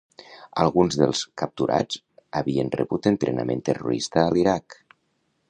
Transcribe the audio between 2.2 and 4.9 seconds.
havien rebut entrenament terrorista a l'Iraq.